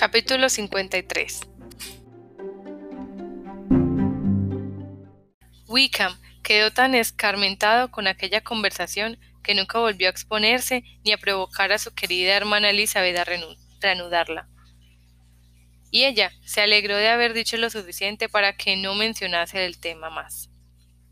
Capítulo 0.00 0.48
53 0.48 1.40
Wickham 5.66 6.18
quedó 6.42 6.70
tan 6.70 6.94
escarmentado 6.94 7.90
con 7.90 8.06
aquella 8.06 8.40
conversación 8.40 9.18
que 9.42 9.54
nunca 9.54 9.78
volvió 9.78 10.06
a 10.06 10.10
exponerse 10.10 10.84
ni 11.04 11.12
a 11.12 11.18
provocar 11.18 11.70
a 11.72 11.78
su 11.78 11.92
querida 11.92 12.34
hermana 12.34 12.70
Elizabeth 12.70 13.18
a 13.18 13.26
reanudarla. 13.82 14.48
Y 15.90 16.04
ella 16.04 16.32
se 16.46 16.62
alegró 16.62 16.96
de 16.96 17.10
haber 17.10 17.34
dicho 17.34 17.58
lo 17.58 17.68
suficiente 17.68 18.30
para 18.30 18.56
que 18.56 18.78
no 18.78 18.94
mencionase 18.94 19.66
el 19.66 19.78
tema 19.78 20.08
más. 20.08 20.48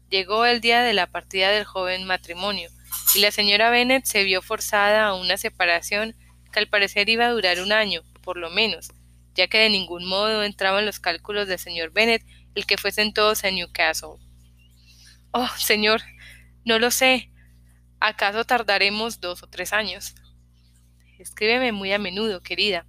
Llegó 0.09 0.46
el 0.46 0.62
día 0.62 0.80
de 0.80 0.95
la 0.95 1.09
partida 1.09 1.50
del 1.50 1.66
joven 1.66 2.07
matrimonio, 2.07 2.70
y 3.14 3.18
la 3.18 3.32
señora 3.32 3.68
Bennet 3.68 4.07
se 4.07 4.25
vio 4.25 4.41
forzada 4.41 5.09
a 5.09 5.14
una 5.14 5.36
separación 5.36 6.16
que 6.50 6.61
al 6.61 6.68
parecer 6.68 7.11
iba 7.11 7.26
a 7.26 7.32
durar 7.32 7.61
un 7.61 7.72
año, 7.72 8.00
por 8.29 8.37
lo 8.37 8.50
menos, 8.50 8.91
ya 9.35 9.49
que 9.49 9.57
de 9.57 9.71
ningún 9.71 10.05
modo 10.05 10.45
entraba 10.45 10.81
en 10.81 10.85
los 10.85 11.00
cálculos 11.00 11.49
del 11.49 11.59
señor 11.59 11.93
Bennet 11.93 12.23
el 12.54 12.67
que 12.67 12.77
fuesen 12.77 13.14
todos 13.14 13.43
a 13.43 13.51
Newcastle. 13.51 14.18
Oh, 15.31 15.49
señor, 15.57 16.03
no 16.63 16.79
lo 16.79 16.91
sé. 16.91 17.31
¿Acaso 18.01 18.45
tardaremos 18.45 19.21
dos 19.21 19.43
o 19.43 19.46
tres 19.46 19.73
años? 19.73 20.14
Escríbeme 21.18 21.73
muy 21.73 21.91
a 21.91 21.99
menudo, 21.99 22.43
querida. 22.43 22.85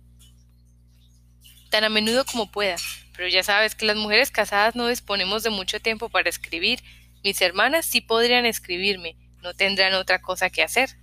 Tan 1.70 1.86
a 1.86 1.90
menudo 1.90 2.26
como 2.26 2.52
pueda, 2.52 2.76
pero 3.16 3.30
ya 3.30 3.42
sabes 3.42 3.76
que 3.76 3.86
las 3.86 3.96
mujeres 3.96 4.30
casadas 4.30 4.76
no 4.76 4.88
disponemos 4.88 5.42
de 5.44 5.52
mucho 5.52 5.80
tiempo 5.80 6.10
para 6.10 6.28
escribir. 6.28 6.82
Mis 7.24 7.42
hermanas 7.42 7.86
sí 7.86 8.02
podrían 8.02 8.46
escribirme, 8.46 9.16
no 9.42 9.54
tendrán 9.54 9.94
otra 9.94 10.22
cosa 10.22 10.50
que 10.50 10.64
hacer. 10.64 10.98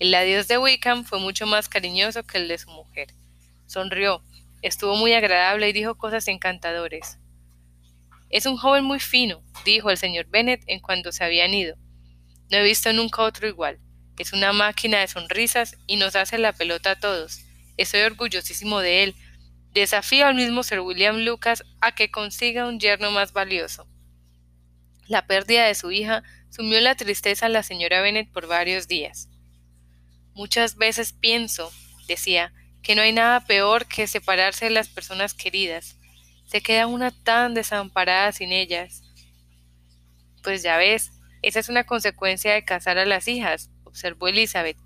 El 0.00 0.12
adiós 0.16 0.48
de 0.48 0.58
Wickham 0.58 1.04
fue 1.04 1.20
mucho 1.20 1.46
más 1.46 1.68
cariñoso 1.68 2.24
que 2.24 2.38
el 2.38 2.48
de 2.48 2.58
su 2.58 2.70
mujer. 2.70 3.14
Sonrió, 3.66 4.22
estuvo 4.62 4.96
muy 4.96 5.12
agradable 5.12 5.68
y 5.68 5.72
dijo 5.72 5.96
cosas 5.96 6.28
encantadoras. 6.28 7.18
Es 8.30 8.46
un 8.46 8.56
joven 8.56 8.84
muy 8.84 9.00
fino, 9.00 9.42
dijo 9.64 9.90
el 9.90 9.96
señor 9.96 10.26
Bennet 10.28 10.62
en 10.66 10.80
cuanto 10.80 11.12
se 11.12 11.24
habían 11.24 11.54
ido. 11.54 11.76
No 12.50 12.58
he 12.58 12.62
visto 12.62 12.92
nunca 12.92 13.22
otro 13.22 13.46
igual. 13.48 13.80
Es 14.18 14.32
una 14.32 14.52
máquina 14.52 15.00
de 15.00 15.08
sonrisas 15.08 15.76
y 15.86 15.96
nos 15.96 16.16
hace 16.16 16.38
la 16.38 16.52
pelota 16.52 16.92
a 16.92 17.00
todos. 17.00 17.40
Estoy 17.76 18.00
orgullosísimo 18.00 18.80
de 18.80 19.04
él. 19.04 19.14
Desafío 19.72 20.26
al 20.26 20.34
mismo 20.34 20.62
Sir 20.62 20.80
William 20.80 21.18
Lucas 21.18 21.62
a 21.80 21.94
que 21.94 22.10
consiga 22.10 22.66
un 22.66 22.80
yerno 22.80 23.10
más 23.10 23.32
valioso. 23.32 23.86
La 25.06 25.26
pérdida 25.26 25.66
de 25.66 25.74
su 25.74 25.92
hija 25.92 26.22
sumió 26.50 26.80
la 26.80 26.94
tristeza 26.94 27.46
a 27.46 27.50
la 27.50 27.62
señora 27.62 28.00
Bennet 28.00 28.32
por 28.32 28.46
varios 28.46 28.88
días. 28.88 29.28
Muchas 30.34 30.76
veces 30.76 31.12
pienso, 31.12 31.70
decía, 32.08 32.52
que 32.86 32.94
no 32.94 33.02
hay 33.02 33.12
nada 33.12 33.40
peor 33.40 33.86
que 33.86 34.06
separarse 34.06 34.66
de 34.66 34.70
las 34.70 34.88
personas 34.88 35.34
queridas. 35.34 35.96
Se 36.46 36.60
queda 36.60 36.86
una 36.86 37.10
tan 37.10 37.52
desamparada 37.52 38.30
sin 38.30 38.52
ellas. 38.52 39.02
Pues 40.44 40.62
ya 40.62 40.76
ves, 40.76 41.10
esa 41.42 41.58
es 41.58 41.68
una 41.68 41.82
consecuencia 41.82 42.54
de 42.54 42.64
casar 42.64 42.96
a 42.96 43.04
las 43.04 43.26
hijas, 43.26 43.72
observó 43.82 44.28
Elizabeth. 44.28 44.76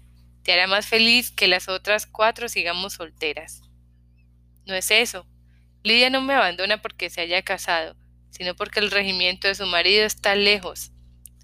Te 0.42 0.54
hará 0.54 0.66
más 0.66 0.86
feliz 0.86 1.30
que 1.30 1.46
las 1.46 1.68
otras 1.68 2.06
cuatro 2.06 2.48
sigamos 2.48 2.94
solteras. 2.94 3.60
No 4.64 4.74
es 4.74 4.90
eso. 4.90 5.26
Lidia 5.82 6.08
no 6.08 6.22
me 6.22 6.32
abandona 6.32 6.80
porque 6.80 7.10
se 7.10 7.20
haya 7.20 7.42
casado, 7.42 7.96
sino 8.30 8.56
porque 8.56 8.80
el 8.80 8.90
regimiento 8.90 9.46
de 9.46 9.54
su 9.54 9.66
marido 9.66 10.06
está 10.06 10.34
lejos. 10.34 10.90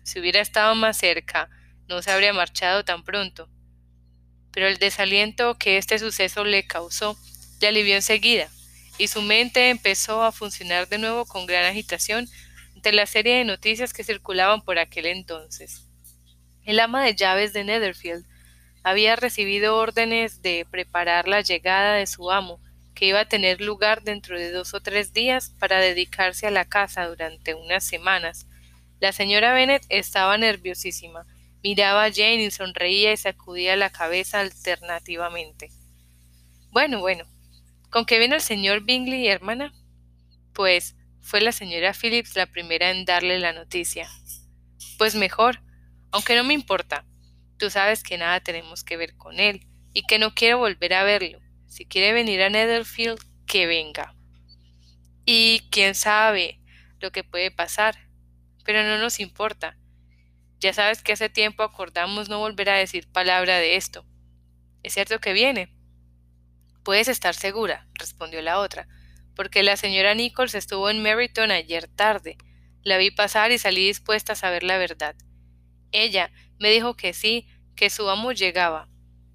Si 0.05 0.21
hubiera 0.21 0.41
estado 0.41 0.75
más 0.75 0.97
cerca, 0.97 1.51
no 1.87 2.01
se 2.01 2.11
habría 2.11 2.33
marchado 2.33 2.83
tan 2.83 3.05
pronto. 3.05 3.51
Pero 4.57 4.69
el 4.69 4.79
desaliento 4.79 5.59
que 5.59 5.77
este 5.77 5.99
suceso 5.99 6.43
le 6.43 6.67
causó 6.67 7.19
le 7.61 7.69
alivió 7.69 7.95
enseguida, 7.95 8.49
y 8.97 9.09
su 9.09 9.21
mente 9.21 9.69
empezó 9.69 10.23
a 10.23 10.33
funcionar 10.33 10.89
de 10.89 10.97
nuevo 10.97 11.27
con 11.27 11.45
gran 11.45 11.67
agitación 11.67 12.27
ante 12.75 12.91
la 12.93 13.05
serie 13.05 13.37
de 13.37 13.45
noticias 13.45 13.93
que 13.93 14.03
circulaban 14.03 14.63
por 14.63 14.79
aquel 14.79 15.05
entonces. 15.05 15.83
El 16.65 16.81
ama 16.81 17.05
de 17.05 17.15
llaves 17.15 17.53
de 17.53 17.65
Netherfield 17.65 18.25
había 18.83 19.15
recibido 19.15 19.77
órdenes 19.77 20.41
de 20.41 20.67
preparar 20.71 21.29
la 21.29 21.43
llegada 21.43 21.93
de 21.93 22.07
su 22.07 22.31
amo, 22.31 22.59
que 22.95 23.05
iba 23.05 23.21
a 23.21 23.29
tener 23.29 23.61
lugar 23.61 24.05
dentro 24.05 24.39
de 24.39 24.53
dos 24.53 24.73
o 24.73 24.81
tres 24.81 25.13
días 25.13 25.51
para 25.59 25.81
dedicarse 25.81 26.47
a 26.47 26.51
la 26.51 26.65
casa 26.65 27.07
durante 27.07 27.53
unas 27.53 27.85
semanas. 27.85 28.47
La 29.01 29.13
señora 29.13 29.53
Bennet 29.53 29.85
estaba 29.91 30.39
nerviosísima, 30.39 31.27
miraba 31.63 32.05
a 32.05 32.13
Jane 32.13 32.45
y 32.45 32.51
sonreía 32.51 33.13
y 33.13 33.17
sacudía 33.17 33.77
la 33.77 33.91
cabeza 33.91 34.41
alternativamente. 34.41 35.71
Bueno, 36.71 37.01
bueno, 37.01 37.27
¿Con 37.91 38.05
qué 38.05 38.19
viene 38.19 38.35
el 38.35 38.43
señor 38.43 38.83
Bingley, 38.83 39.27
hermana? 39.29 39.73
Pues 40.53 40.97
fue 41.23 41.41
la 41.41 41.53
señora 41.53 41.95
Phillips 41.95 42.37
la 42.37 42.47
primera 42.47 42.91
en 42.91 43.05
darle 43.05 43.39
la 43.39 43.53
noticia. 43.53 44.07
Pues 44.99 45.15
mejor, 45.15 45.63
aunque 46.11 46.37
no 46.37 46.45
me 46.45 46.53
importa. 46.53 47.07
Tú 47.59 47.71
sabes 47.71 48.03
que 48.03 48.19
nada 48.19 48.41
tenemos 48.41 48.85
que 48.85 48.99
ver 48.99 49.17
con 49.17 49.41
él 49.41 49.67
y 49.93 50.03
que 50.03 50.19
no 50.19 50.35
quiero 50.35 50.59
volver 50.59 50.93
a 50.95 51.05
verlo. 51.05 51.41
Si 51.69 51.87
quiere 51.87 52.13
venir 52.13 52.43
a 52.43 52.51
Netherfield, 52.51 53.19
que 53.47 53.67
venga. 53.67 54.15
Y 55.25 55.61
quién 55.71 55.95
sabe 55.95 56.61
lo 57.01 57.13
que 57.13 57.25
puede 57.25 57.51
pasar. 57.51 57.97
Pero 58.65 58.83
no 58.83 58.99
nos 58.99 59.21
importa. 59.21 59.79
Ya 60.59 60.73
sabes 60.73 61.03
que 61.03 61.13
hace 61.13 61.29
tiempo 61.29 61.63
acordamos 61.63 62.29
no 62.29 62.39
volver 62.39 62.71
a 62.71 62.77
decir 62.77 63.11
palabra 63.11 63.59
de 63.59 63.77
esto. 63.77 64.07
Es 64.83 64.95
cierto 64.95 65.21
que 65.21 65.33
viene, 65.33 65.77
Puedes 66.87 67.09
estar 67.09 67.35
segura, 67.35 67.89
respondió 67.95 68.41
la 68.43 68.61
otra, 68.61 68.87
porque 69.35 69.65
la 69.65 69.77
señora 69.77 70.15
Nichols 70.15 70.55
estuvo 70.55 70.89
en 70.89 71.03
Meryton 71.03 71.51
ayer 71.51 71.89
tarde. 71.89 72.39
La 72.85 72.97
vi 72.97 73.11
pasar 73.11 73.51
y 73.51 73.59
salí 73.59 73.89
dispuesta 73.89 74.35
a 74.35 74.37
saber 74.37 74.63
la 74.63 74.79
verdad. 74.79 75.17
Ella 75.91 76.31
me 76.61 76.71
dijo 76.71 76.95
que 76.95 77.13
sí, 77.13 77.49
que 77.75 77.91
su 77.91 78.09
amo 78.09 78.31
llegaba. 78.31 78.89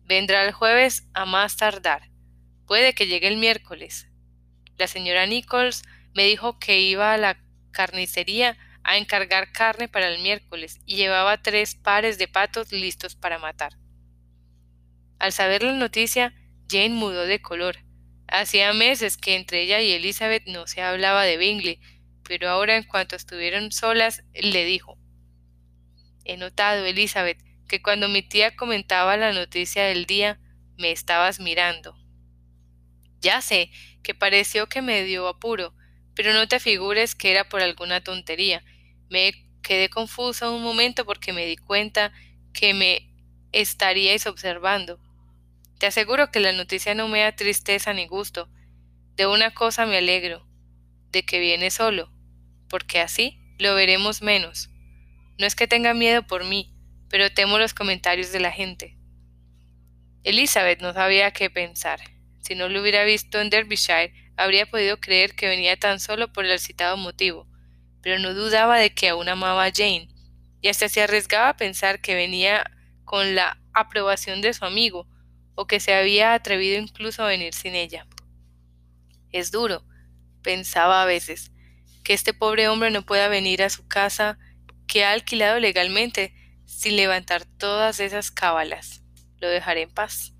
Vendrá 0.05 0.45
el 0.45 0.53
jueves 0.53 1.09
a 1.13 1.25
más 1.25 1.57
tardar. 1.57 2.09
Puede 2.67 2.93
que 2.93 3.07
llegue 3.07 3.27
el 3.27 3.35
miércoles. 3.35 4.07
La 4.77 4.87
señora 4.87 5.25
Nichols 5.25 5.83
me 6.13 6.23
dijo 6.23 6.57
que 6.57 6.79
iba 6.79 7.11
a 7.11 7.17
la 7.17 7.37
carnicería 7.71 8.57
a 8.83 8.97
encargar 8.97 9.51
carne 9.51 9.87
para 9.87 10.07
el 10.07 10.21
miércoles 10.21 10.79
y 10.85 10.95
llevaba 10.95 11.41
tres 11.41 11.75
pares 11.75 12.17
de 12.17 12.27
patos 12.27 12.71
listos 12.71 13.15
para 13.15 13.39
matar. 13.39 13.77
Al 15.19 15.31
saber 15.31 15.63
la 15.63 15.73
noticia, 15.73 16.33
Jane 16.69 16.89
mudó 16.89 17.25
de 17.25 17.41
color. 17.41 17.77
Hacía 18.27 18.73
meses 18.73 19.17
que 19.17 19.35
entre 19.35 19.61
ella 19.61 19.81
y 19.81 19.91
Elizabeth 19.91 20.47
no 20.47 20.65
se 20.67 20.81
hablaba 20.81 21.23
de 21.23 21.37
Bingley, 21.37 21.79
pero 22.23 22.49
ahora 22.49 22.77
en 22.77 22.83
cuanto 22.83 23.15
estuvieron 23.15 23.71
solas, 23.71 24.23
le 24.33 24.65
dijo 24.65 24.97
He 26.23 26.37
notado, 26.37 26.85
Elizabeth, 26.85 27.39
que 27.67 27.81
cuando 27.81 28.07
mi 28.09 28.21
tía 28.21 28.55
comentaba 28.55 29.17
la 29.17 29.33
noticia 29.33 29.83
del 29.83 30.05
día, 30.05 30.39
me 30.77 30.91
estabas 30.91 31.39
mirando. 31.39 31.95
Ya 33.19 33.41
sé, 33.41 33.71
que 34.03 34.15
pareció 34.15 34.67
que 34.67 34.81
me 34.81 35.03
dio 35.03 35.27
apuro, 35.27 35.75
pero 36.15 36.33
no 36.33 36.47
te 36.47 36.59
figures 36.59 37.15
que 37.15 37.31
era 37.31 37.47
por 37.47 37.61
alguna 37.61 38.01
tontería. 38.01 38.63
Me 39.11 39.33
quedé 39.61 39.89
confusa 39.89 40.49
un 40.49 40.63
momento 40.63 41.05
porque 41.05 41.33
me 41.33 41.45
di 41.45 41.57
cuenta 41.57 42.13
que 42.53 42.73
me 42.73 43.13
estaríais 43.51 44.25
observando. 44.25 45.01
Te 45.79 45.87
aseguro 45.87 46.31
que 46.31 46.39
la 46.39 46.53
noticia 46.53 46.95
no 46.95 47.09
me 47.09 47.19
da 47.19 47.35
tristeza 47.35 47.91
ni 47.91 48.07
gusto. 48.07 48.49
De 49.17 49.27
una 49.27 49.53
cosa 49.53 49.85
me 49.85 49.97
alegro, 49.97 50.47
de 51.11 51.23
que 51.23 51.41
viene 51.41 51.71
solo, 51.71 52.09
porque 52.69 53.01
así 53.01 53.37
lo 53.59 53.75
veremos 53.75 54.21
menos. 54.21 54.69
No 55.37 55.45
es 55.45 55.55
que 55.55 55.67
tenga 55.67 55.93
miedo 55.93 56.25
por 56.25 56.45
mí, 56.45 56.73
pero 57.09 57.29
temo 57.29 57.59
los 57.59 57.73
comentarios 57.73 58.31
de 58.31 58.39
la 58.39 58.53
gente. 58.53 58.97
Elizabeth 60.23 60.79
no 60.79 60.93
sabía 60.93 61.31
qué 61.31 61.49
pensar. 61.49 61.99
Si 62.39 62.55
no 62.55 62.69
lo 62.69 62.81
hubiera 62.81 63.03
visto 63.03 63.41
en 63.41 63.49
Derbyshire, 63.49 64.13
habría 64.37 64.67
podido 64.67 65.01
creer 65.01 65.35
que 65.35 65.49
venía 65.49 65.75
tan 65.75 65.99
solo 65.99 66.31
por 66.31 66.45
el 66.45 66.57
citado 66.59 66.95
motivo, 66.95 67.50
pero 68.01 68.19
no 68.19 68.33
dudaba 68.33 68.77
de 68.77 68.93
que 68.93 69.09
aún 69.09 69.29
amaba 69.29 69.65
a 69.65 69.71
Jane, 69.71 70.09
y 70.61 70.67
hasta 70.67 70.89
se 70.89 71.01
arriesgaba 71.01 71.49
a 71.49 71.57
pensar 71.57 72.01
que 72.01 72.15
venía 72.15 72.69
con 73.03 73.35
la 73.35 73.59
aprobación 73.73 74.41
de 74.41 74.53
su 74.53 74.65
amigo, 74.65 75.07
o 75.55 75.67
que 75.67 75.79
se 75.79 75.93
había 75.93 76.33
atrevido 76.33 76.79
incluso 76.79 77.23
a 77.23 77.27
venir 77.27 77.53
sin 77.53 77.75
ella. 77.75 78.07
Es 79.31 79.51
duro, 79.51 79.85
pensaba 80.41 81.03
a 81.03 81.05
veces, 81.05 81.51
que 82.03 82.13
este 82.13 82.33
pobre 82.33 82.67
hombre 82.67 82.91
no 82.91 83.05
pueda 83.05 83.27
venir 83.27 83.63
a 83.63 83.69
su 83.69 83.87
casa 83.87 84.39
que 84.87 85.05
ha 85.05 85.11
alquilado 85.11 85.59
legalmente 85.59 86.33
sin 86.65 86.95
levantar 86.95 87.45
todas 87.45 87.99
esas 87.99 88.31
cábalas. 88.31 89.03
Lo 89.39 89.49
dejaré 89.49 89.83
en 89.83 89.91
paz. 89.91 90.33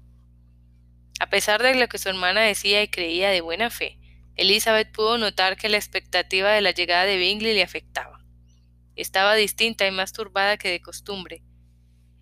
A 1.20 1.30
pesar 1.30 1.62
de 1.62 1.76
lo 1.76 1.88
que 1.88 1.98
su 1.98 2.10
hermana 2.10 2.42
decía 2.42 2.82
y 2.82 2.88
creía 2.88 3.30
de 3.30 3.42
buena 3.42 3.70
fe, 3.70 4.00
Elizabeth 4.36 4.92
pudo 4.92 5.18
notar 5.18 5.58
que 5.58 5.70
la 5.70 5.78
expectativa 5.78 6.52
de 6.52 6.62
la 6.62 6.72
llegada 6.72 7.06
de 7.06 7.18
Bingley 7.18 7.54
le 7.54 7.64
afectaba. 7.64 8.24
Estaba 8.96 9.36
distinta 9.36 9.88
y 9.88 9.92
más 9.92 10.14
turbada 10.14 10.58
que 10.58 10.70
de 10.70 10.82
costumbre, 10.82 11.44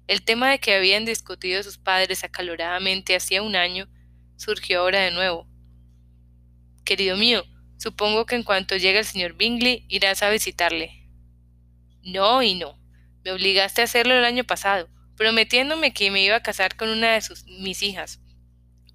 el 0.09 0.23
tema 0.23 0.49
de 0.49 0.57
que 0.57 0.73
habían 0.73 1.05
discutido 1.05 1.61
sus 1.61 1.77
padres 1.77 2.23
acaloradamente 2.23 3.15
hacía 3.15 3.43
un 3.43 3.55
año 3.55 3.87
surgió 4.37 4.79
ahora 4.79 5.01
de 5.01 5.11
nuevo. 5.11 5.47
Querido 6.83 7.15
mío, 7.15 7.45
supongo 7.77 8.25
que 8.25 8.33
en 8.33 8.41
cuanto 8.41 8.75
llegue 8.75 8.97
el 8.97 9.05
señor 9.05 9.35
Bingley 9.35 9.85
irás 9.87 10.23
a 10.23 10.31
visitarle. 10.31 11.07
No 12.01 12.41
y 12.41 12.55
no. 12.55 12.81
Me 13.23 13.33
obligaste 13.33 13.81
a 13.81 13.83
hacerlo 13.83 14.15
el 14.15 14.25
año 14.25 14.45
pasado, 14.45 14.89
prometiéndome 15.15 15.93
que 15.93 16.09
me 16.09 16.23
iba 16.23 16.37
a 16.37 16.41
casar 16.41 16.75
con 16.75 16.89
una 16.89 17.13
de 17.13 17.21
sus, 17.21 17.45
mis 17.45 17.83
hijas. 17.83 18.19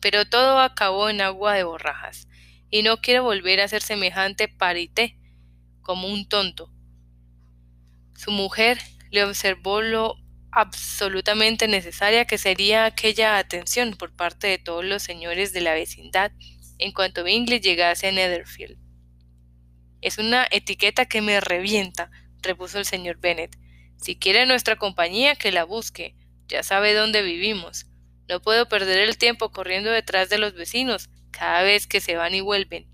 Pero 0.00 0.24
todo 0.24 0.58
acabó 0.58 1.10
en 1.10 1.20
agua 1.20 1.54
de 1.54 1.62
borrajas, 1.62 2.26
y 2.74 2.82
no 2.82 3.00
quiero 3.00 3.22
volver 3.22 3.60
a 3.60 3.68
ser 3.68 3.82
semejante 3.82 4.48
parité, 4.48 5.16
como 5.80 6.08
un 6.08 6.26
tonto. 6.26 6.72
Su 8.16 8.32
mujer 8.32 8.80
le 9.12 9.22
observó 9.22 9.80
lo 9.80 10.16
absolutamente 10.50 11.68
necesaria 11.68 12.24
que 12.24 12.36
sería 12.36 12.84
aquella 12.84 13.38
atención 13.38 13.94
por 13.94 14.12
parte 14.16 14.48
de 14.48 14.58
todos 14.58 14.84
los 14.84 15.04
señores 15.04 15.52
de 15.52 15.60
la 15.60 15.72
vecindad 15.72 16.32
en 16.78 16.90
cuanto 16.90 17.22
Bingley 17.22 17.60
llegase 17.60 18.08
a 18.08 18.10
Netherfield. 18.12 18.76
Es 20.00 20.18
una 20.18 20.44
etiqueta 20.50 21.06
que 21.06 21.22
me 21.22 21.40
revienta, 21.40 22.10
repuso 22.42 22.80
el 22.80 22.86
señor 22.86 23.18
Bennet. 23.20 23.56
Si 24.02 24.16
quiere 24.16 24.46
nuestra 24.46 24.74
compañía, 24.74 25.36
que 25.36 25.52
la 25.52 25.62
busque. 25.62 26.16
Ya 26.48 26.64
sabe 26.64 26.92
dónde 26.92 27.22
vivimos. 27.22 27.86
No 28.28 28.42
puedo 28.42 28.68
perder 28.68 28.98
el 28.98 29.16
tiempo 29.16 29.52
corriendo 29.52 29.92
detrás 29.92 30.28
de 30.28 30.38
los 30.38 30.54
vecinos 30.54 31.08
cada 31.36 31.62
vez 31.62 31.86
que 31.86 32.00
se 32.00 32.16
van 32.16 32.34
y 32.34 32.40
vuelven. 32.40 32.86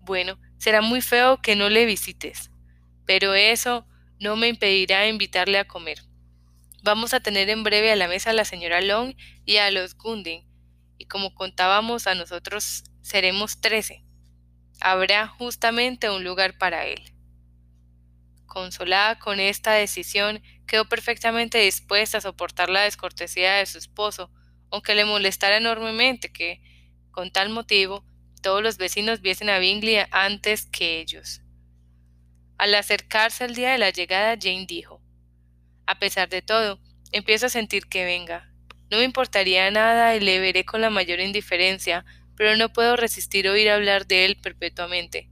Bueno, 0.00 0.38
será 0.58 0.80
muy 0.80 1.00
feo 1.00 1.40
que 1.40 1.56
no 1.56 1.68
le 1.68 1.86
visites, 1.86 2.50
pero 3.06 3.34
eso 3.34 3.86
no 4.18 4.36
me 4.36 4.48
impedirá 4.48 5.06
invitarle 5.06 5.58
a 5.58 5.66
comer. 5.66 5.98
Vamos 6.82 7.14
a 7.14 7.20
tener 7.20 7.48
en 7.48 7.62
breve 7.62 7.90
a 7.92 7.96
la 7.96 8.08
mesa 8.08 8.30
a 8.30 8.34
la 8.34 8.44
señora 8.44 8.80
Long 8.80 9.14
y 9.46 9.56
a 9.56 9.70
los 9.70 9.96
Gunding, 9.96 10.46
y 10.98 11.06
como 11.06 11.34
contábamos 11.34 12.06
a 12.06 12.14
nosotros 12.14 12.84
seremos 13.00 13.60
trece. 13.60 14.04
Habrá 14.80 15.26
justamente 15.28 16.10
un 16.10 16.24
lugar 16.24 16.58
para 16.58 16.86
él. 16.86 17.00
Consolada 18.46 19.18
con 19.18 19.40
esta 19.40 19.72
decisión, 19.72 20.42
quedó 20.66 20.88
perfectamente 20.88 21.58
dispuesta 21.58 22.18
a 22.18 22.22
soportar 22.22 22.68
la 22.68 22.82
descortesía 22.82 23.54
de 23.54 23.66
su 23.66 23.78
esposo, 23.78 24.30
aunque 24.70 24.94
le 24.94 25.04
molestara 25.04 25.56
enormemente 25.56 26.32
que, 26.32 26.60
con 27.14 27.30
tal 27.30 27.48
motivo, 27.48 28.04
todos 28.42 28.60
los 28.60 28.76
vecinos 28.76 29.20
viesen 29.20 29.48
a 29.48 29.60
Bingley 29.60 29.98
antes 30.10 30.66
que 30.66 31.00
ellos. 31.00 31.42
Al 32.58 32.74
acercarse 32.74 33.44
el 33.44 33.54
día 33.54 33.70
de 33.70 33.78
la 33.78 33.90
llegada, 33.90 34.36
Jane 34.38 34.66
dijo 34.66 35.00
A 35.86 36.00
pesar 36.00 36.28
de 36.28 36.42
todo, 36.42 36.80
empiezo 37.12 37.46
a 37.46 37.50
sentir 37.50 37.86
que 37.86 38.04
venga. 38.04 38.52
No 38.90 38.98
me 38.98 39.04
importaría 39.04 39.70
nada 39.70 40.16
y 40.16 40.20
le 40.20 40.40
veré 40.40 40.64
con 40.64 40.80
la 40.80 40.90
mayor 40.90 41.20
indiferencia, 41.20 42.04
pero 42.36 42.56
no 42.56 42.72
puedo 42.72 42.96
resistir 42.96 43.48
oír 43.48 43.70
hablar 43.70 44.08
de 44.08 44.24
él 44.24 44.36
perpetuamente. 44.42 45.30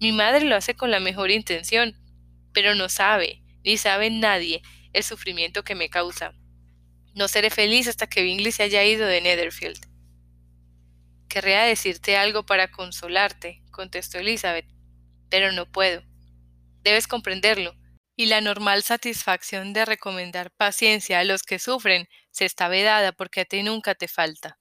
Mi 0.00 0.12
madre 0.12 0.44
lo 0.44 0.54
hace 0.54 0.74
con 0.74 0.92
la 0.92 1.00
mejor 1.00 1.32
intención, 1.32 1.96
pero 2.52 2.76
no 2.76 2.88
sabe, 2.88 3.42
ni 3.64 3.76
sabe 3.76 4.10
nadie, 4.10 4.62
el 4.92 5.02
sufrimiento 5.02 5.64
que 5.64 5.74
me 5.74 5.90
causa. 5.90 6.34
No 7.14 7.26
seré 7.26 7.50
feliz 7.50 7.88
hasta 7.88 8.06
que 8.06 8.22
Bingley 8.22 8.52
se 8.52 8.62
haya 8.62 8.84
ido 8.84 9.06
de 9.06 9.20
Netherfield. 9.20 9.89
Querría 11.30 11.62
decirte 11.62 12.16
algo 12.16 12.44
para 12.44 12.72
consolarte, 12.72 13.62
contestó 13.70 14.18
Elizabeth, 14.18 14.66
pero 15.30 15.52
no 15.52 15.64
puedo. 15.70 16.02
Debes 16.82 17.06
comprenderlo, 17.06 17.72
y 18.16 18.26
la 18.26 18.40
normal 18.40 18.82
satisfacción 18.82 19.72
de 19.72 19.84
recomendar 19.84 20.50
paciencia 20.50 21.20
a 21.20 21.24
los 21.24 21.44
que 21.44 21.60
sufren 21.60 22.08
se 22.32 22.46
está 22.46 22.66
vedada 22.66 23.12
porque 23.12 23.42
a 23.42 23.44
ti 23.44 23.62
nunca 23.62 23.94
te 23.94 24.08
falta. 24.08 24.58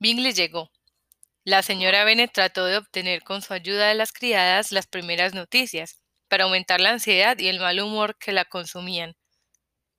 Bingley 0.00 0.32
llegó. 0.32 0.70
La 1.44 1.62
señora 1.62 2.04
Bennet 2.04 2.32
trató 2.32 2.64
de 2.64 2.78
obtener 2.78 3.22
con 3.22 3.42
su 3.42 3.52
ayuda 3.52 3.88
de 3.88 3.94
las 3.96 4.12
criadas 4.12 4.72
las 4.72 4.86
primeras 4.86 5.34
noticias, 5.34 6.00
para 6.28 6.44
aumentar 6.44 6.80
la 6.80 6.90
ansiedad 6.90 7.38
y 7.38 7.48
el 7.48 7.60
mal 7.60 7.80
humor 7.80 8.16
que 8.18 8.32
la 8.32 8.46
consumían. 8.46 9.14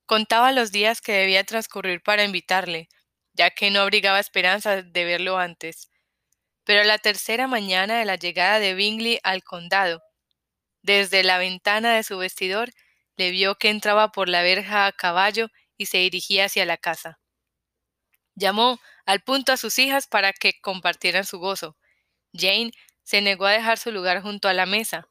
Contaba 0.08 0.52
los 0.52 0.72
días 0.72 1.02
que 1.02 1.12
debía 1.12 1.44
transcurrir 1.44 2.02
para 2.02 2.24
invitarle, 2.24 2.90
ya 3.40 3.52
que 3.52 3.72
no 3.72 3.80
abrigaba 3.80 4.20
esperanza 4.20 4.82
de 4.82 5.06
verlo 5.06 5.38
antes. 5.38 5.90
Pero 6.66 6.84
la 6.84 6.98
tercera 6.98 7.48
mañana 7.48 7.98
de 7.98 8.04
la 8.04 8.18
llegada 8.18 8.60
de 8.60 8.74
Bingley 8.74 9.18
al 9.24 9.46
condado, 9.46 10.02
desde 10.82 11.24
la 11.24 11.38
ventana 11.38 11.96
de 11.96 12.04
su 12.04 12.18
vestidor, 12.18 12.72
le 13.16 13.32
vio 13.32 13.56
que 13.56 13.70
entraba 13.70 14.12
por 14.12 14.28
la 14.28 14.42
verja 14.42 14.88
a 14.88 14.92
caballo 14.92 15.48
y 15.78 15.86
se 15.86 16.00
dirigía 16.00 16.46
hacia 16.46 16.66
la 16.66 16.76
casa. 16.76 17.22
Llamó 18.36 18.78
al 19.06 19.22
punto 19.22 19.54
a 19.54 19.58
sus 19.58 19.80
hijas 19.80 20.08
para 20.08 20.34
que 20.34 20.60
compartieran 20.60 21.24
su 21.24 21.40
gozo. 21.40 21.78
Jane 22.34 22.72
se 23.04 23.22
negó 23.22 23.46
a 23.46 23.54
dejar 23.54 23.78
su 23.78 23.94
lugar 23.94 24.22
junto 24.22 24.50
a 24.50 24.54
la 24.54 24.66
mesa, 24.66 25.08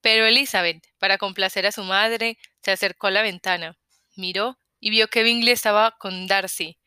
pero 0.00 0.26
Elizabeth, 0.26 0.82
para 0.96 1.18
complacer 1.18 1.66
a 1.66 1.72
su 1.72 1.84
madre, 1.84 2.38
se 2.62 2.70
acercó 2.70 3.08
a 3.08 3.10
la 3.10 3.20
ventana, 3.20 3.78
miró 4.16 4.58
y 4.80 4.88
vio 4.88 5.08
que 5.08 5.22
Bingley 5.22 5.52
estaba 5.52 5.98
con 5.98 6.26
Darcy, 6.26 6.79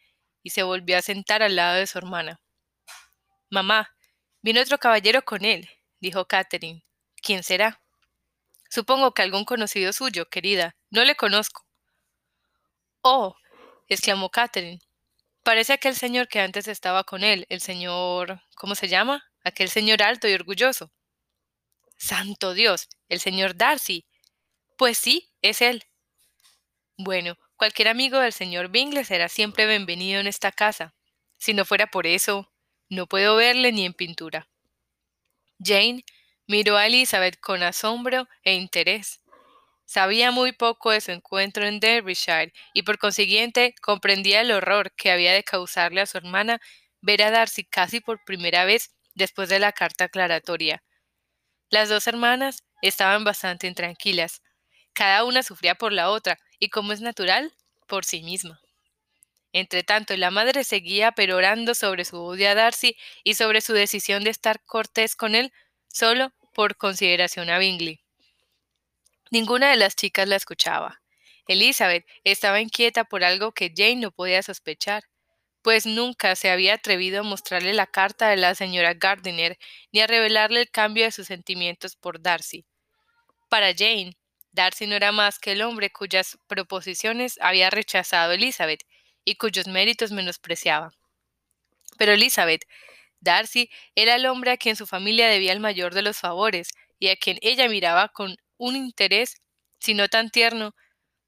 y 0.44 0.51
se 0.51 0.63
volvió 0.63 0.98
a 0.98 1.01
sentar 1.01 1.42
al 1.42 1.56
lado 1.56 1.78
de 1.78 1.88
su 1.88 1.98
hermana. 1.98 2.40
Mamá, 3.50 3.90
viene 4.42 4.62
otro 4.62 4.78
caballero 4.78 5.24
con 5.24 5.45
él, 5.45 5.69
dijo 6.00 6.25
Catherine. 6.25 6.86
¿Quién 7.22 7.42
será? 7.44 7.81
Supongo 8.69 9.13
que 9.13 9.22
algún 9.22 9.45
conocido 9.45 9.94
suyo, 9.94 10.30
querida. 10.30 10.75
No 10.90 11.04
le 11.06 11.16
conozco. 11.16 11.66
Oh, 13.01 13.36
exclamó 13.88 14.30
Catherine. 14.30 14.81
Parece 15.44 15.74
aquel 15.74 15.95
señor 15.95 16.28
que 16.28 16.40
antes 16.40 16.68
estaba 16.68 17.04
con 17.04 17.24
él, 17.24 17.46
el 17.50 17.62
señor. 17.62 18.42
¿cómo 18.56 18.75
se 18.75 18.88
llama? 18.88 19.24
aquel 19.44 19.69
señor 19.69 20.01
alto 20.01 20.28
y 20.28 20.34
orgulloso. 20.34 20.92
Santo 21.98 22.54
Dios, 22.54 22.88
el 23.10 23.19
señor 23.19 23.56
Darcy. 23.56 24.06
Pues 24.78 24.98
sí, 24.98 25.31
es 25.42 25.62
él. 25.62 25.84
Bueno, 26.98 27.38
cualquier 27.63 27.88
amigo 27.88 28.19
del 28.19 28.33
señor 28.33 28.68
Bingley 28.68 29.06
será 29.06 29.30
siempre 29.30 29.65
bienvenido 29.65 30.19
en 30.19 30.27
esta 30.27 30.51
casa. 30.51 30.94
Si 31.38 31.54
no 31.54 31.63
fuera 31.63 31.88
por 31.88 32.06
eso, 32.06 32.51
no 32.89 33.07
puedo 33.07 33.38
verle 33.38 33.71
ni 33.71 33.86
en 33.86 33.94
pintura. 33.94 34.50
Jane 35.60 36.04
miró 36.45 36.75
a 36.75 36.88
Elizabeth 36.88 37.39
con 37.39 37.63
asombro 37.63 38.27
e 38.44 38.56
interés. 38.56 39.21
Sabía 39.86 40.31
muy 40.31 40.51
poco 40.51 40.92
de 40.92 41.00
su 41.00 41.12
encuentro 41.12 41.65
en 41.65 41.80
Derbyshire 41.80 42.51
y 42.74 42.83
por 42.83 42.98
consiguiente 42.98 43.75
comprendía 43.81 44.42
el 44.42 44.51
horror 44.51 44.92
que 44.98 45.12
había 45.12 45.32
de 45.32 45.46
causarle 45.46 46.01
a 46.01 46.05
su 46.05 46.17
hermana 46.17 46.60
ver 47.00 47.24
a 47.24 47.32
Darcy 47.32 47.63
casi 47.63 48.01
por 48.01 48.25
primera 48.25 48.65
vez 48.65 48.93
después 49.15 49.48
de 49.48 49.60
la 49.60 49.72
carta 49.72 50.03
aclaratoria. 50.03 50.84
Las 51.70 51.88
dos 51.88 52.08
hermanas 52.08 52.65
estaban 52.82 53.24
bastante 53.24 53.67
intranquilas. 53.67 54.41
Cada 54.91 55.24
una 55.24 55.43
sufría 55.43 55.75
por 55.75 55.93
la 55.93 56.10
otra, 56.10 56.38
y 56.63 56.70
como 56.70 56.93
es 56.93 57.01
natural, 57.01 57.53
por 57.88 58.05
sí 58.05 58.24
misma. 58.24 58.62
Entretanto, 59.51 60.15
la 60.15 60.32
madre 60.32 60.63
seguía 60.63 61.12
perorando 61.12 61.75
sobre 61.75 62.05
su 62.05 62.17
odio 62.22 62.50
a 62.50 62.55
Darcy 62.55 62.96
y 63.24 63.34
sobre 63.34 63.62
su 63.62 63.74
decisión 63.74 64.24
de 64.24 64.29
estar 64.29 64.63
cortés 64.63 65.15
con 65.15 65.36
él 65.36 65.51
solo 65.89 66.32
por 66.53 66.77
consideración 66.77 67.50
a 67.50 67.58
Bingley. 67.58 68.00
Ninguna 69.29 69.72
de 69.72 69.75
las 69.75 69.96
chicas 69.96 70.27
la 70.27 70.38
escuchaba. 70.38 71.01
Elizabeth 71.48 72.05
estaba 72.24 72.62
inquieta 72.62 73.03
por 73.03 73.24
algo 73.24 73.51
que 73.51 73.74
Jane 73.75 73.98
no 73.98 74.12
podía 74.12 74.41
sospechar 74.41 75.03
pues 75.63 75.86
nunca 75.86 76.36
se 76.36 76.51
había 76.51 76.75
atrevido 76.75 77.22
a 77.22 77.24
mostrarle 77.24 77.74
la 77.74 77.88
carta 77.88 78.29
de 78.29 78.36
la 78.38 78.53
señora 78.53 78.93
Gardiner 78.93 79.58
ni 79.93 80.01
a 80.01 80.08
revelarle 80.08 80.60
el 80.60 80.70
cambio 80.70 81.05
de 81.05 81.12
sus 81.12 81.27
sentimientos 81.27 81.96
por 81.96 82.22
Darcy. 82.22 82.65
Para 83.50 83.74
Jane, 83.74 84.17
Darcy 84.53 84.88
no 84.88 84.95
era 84.95 85.12
más 85.12 85.39
que 85.39 85.51
el 85.51 85.62
hombre 85.63 85.91
cuyas 85.91 86.38
proposiciones 86.48 87.38
había 87.41 87.69
rechazado 87.69 88.31
Elizabeth 88.31 88.83
y 89.25 89.36
cuyos 89.36 89.67
méritos 89.67 90.12
menospreciaba. 90.12 90.93
Pero 91.98 92.13
Elizabeth, 92.13 92.65
Darcy 93.19 93.69
era 93.95 94.15
el 94.15 94.25
hombre 94.25 94.51
a 94.51 94.57
quien 94.57 94.75
su 94.75 94.86
familia 94.86 95.27
debía 95.27 95.53
el 95.53 95.60
mayor 95.60 95.93
de 95.93 96.03
los 96.03 96.17
favores 96.19 96.69
y 97.00 97.10
a 97.10 97.15
quien 97.15 97.38
ella 97.41 97.67
miraba 97.67 98.10
con 98.10 98.38
un 98.57 98.75
interés, 98.75 99.41
si 99.79 99.93
no 99.93 100.07
tan 100.07 100.29
tierno, 100.29 100.75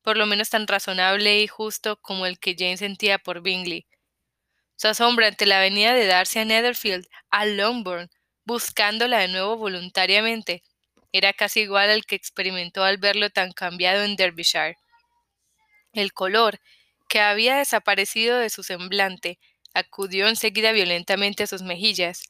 por 0.04 0.18
lo 0.18 0.26
menos 0.28 0.50
tan 0.50 0.68
razonable 0.68 1.42
y 1.42 1.48
justo 1.48 1.98
como 2.02 2.26
el 2.28 2.40
que 2.40 2.56
Jane 2.58 2.78
sentía 2.78 3.18
por 3.20 3.42
Bingley. 3.42 3.88
Su 4.78 4.88
asombro 4.90 5.26
ante 5.26 5.46
la 5.46 5.60
venida 5.60 5.94
de 5.94 6.06
Darcy 6.06 6.40
a 6.40 6.46
Netherfield, 6.46 7.08
a 7.30 7.46
Longbourn, 7.46 8.10
buscándola 8.46 9.20
de 9.20 9.30
nuevo 9.30 9.58
voluntariamente, 9.58 10.64
era 11.18 11.32
casi 11.32 11.62
igual 11.62 11.90
al 11.90 12.06
que 12.06 12.16
experimentó 12.16 12.84
al 12.84 12.98
verlo 12.98 13.30
tan 13.30 13.54
cambiado 13.54 14.04
en 14.04 14.18
Derbyshire. 14.18 14.76
El 15.94 16.12
color, 16.12 16.60
que 17.08 17.22
había 17.22 17.56
desaparecido 17.56 18.38
de 18.38 18.50
su 18.50 18.64
semblante, 18.64 19.40
acudió 19.74 20.28
enseguida 20.28 20.74
violentamente 20.74 21.44
a 21.44 21.48
sus 21.48 21.62
mejillas, 21.62 22.24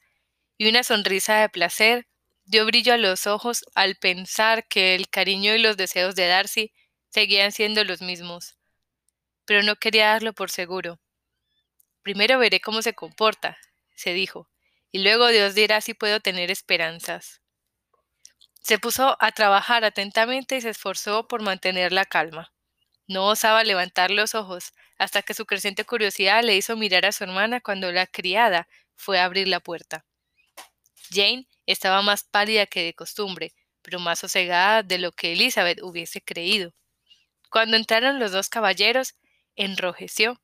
y 0.56 0.68
una 0.68 0.84
sonrisa 0.84 1.40
de 1.40 1.48
placer 1.48 2.06
dio 2.44 2.64
brillo 2.64 2.94
a 2.94 2.96
los 2.96 3.26
ojos 3.26 3.64
al 3.74 3.96
pensar 3.96 4.68
que 4.68 4.94
el 4.94 5.08
cariño 5.08 5.52
y 5.56 5.58
los 5.58 5.76
deseos 5.76 6.14
de 6.14 6.28
Darcy 6.28 6.72
seguían 7.08 7.50
siendo 7.50 7.82
los 7.82 8.02
mismos. 8.02 8.56
Pero 9.46 9.64
no 9.64 9.74
quería 9.74 10.10
darlo 10.10 10.32
por 10.32 10.48
seguro. 10.48 11.00
Primero 12.02 12.38
veré 12.38 12.60
cómo 12.60 12.82
se 12.82 12.94
comporta, 12.94 13.58
se 13.96 14.12
dijo, 14.12 14.48
y 14.92 15.00
luego 15.00 15.26
Dios 15.26 15.56
dirá 15.56 15.80
si 15.80 15.92
puedo 15.92 16.20
tener 16.20 16.52
esperanzas. 16.52 17.40
Se 18.66 18.80
puso 18.80 19.16
a 19.20 19.30
trabajar 19.30 19.84
atentamente 19.84 20.56
y 20.56 20.60
se 20.60 20.70
esforzó 20.70 21.28
por 21.28 21.40
mantener 21.40 21.92
la 21.92 22.04
calma. 22.04 22.52
No 23.06 23.26
osaba 23.26 23.62
levantar 23.62 24.10
los 24.10 24.34
ojos 24.34 24.72
hasta 24.98 25.22
que 25.22 25.34
su 25.34 25.46
creciente 25.46 25.84
curiosidad 25.84 26.42
le 26.42 26.56
hizo 26.56 26.76
mirar 26.76 27.06
a 27.06 27.12
su 27.12 27.22
hermana 27.22 27.60
cuando 27.60 27.92
la 27.92 28.08
criada 28.08 28.66
fue 28.96 29.20
a 29.20 29.24
abrir 29.24 29.46
la 29.46 29.60
puerta. 29.60 30.04
Jane 31.12 31.46
estaba 31.64 32.02
más 32.02 32.24
pálida 32.24 32.66
que 32.66 32.82
de 32.82 32.92
costumbre, 32.92 33.52
pero 33.82 34.00
más 34.00 34.18
sosegada 34.18 34.82
de 34.82 34.98
lo 34.98 35.12
que 35.12 35.34
Elizabeth 35.34 35.80
hubiese 35.80 36.20
creído. 36.20 36.74
Cuando 37.50 37.76
entraron 37.76 38.18
los 38.18 38.32
dos 38.32 38.48
caballeros, 38.48 39.14
enrojeció, 39.54 40.40